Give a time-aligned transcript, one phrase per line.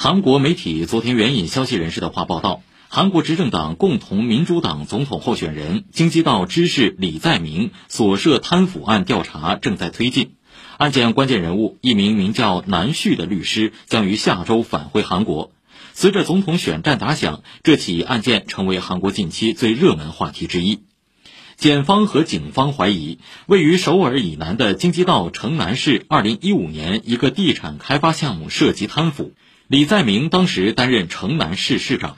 [0.00, 10.34] 韩国媒体昨天援引消息人士的话报道，韩国执政党共同民主党总统候选人京畿道知事李在明所涉贪腐案调查正在推进，
[10.76, 15.50] 案件关键人物一名名叫南旭的律师将于下周返回韩国。
[15.94, 20.78] 随着总统选战打响，这起案件成为韩国近期最热门话题之一。
[21.56, 29.32] 检方和警方怀疑，位于首尔以南的京畿道城南市2015年一个地产开发项目涉及贪腐。
[29.68, 32.16] 李在明当时担任城南市市长。